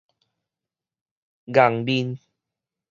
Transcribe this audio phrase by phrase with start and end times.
[1.45, 2.17] 愣面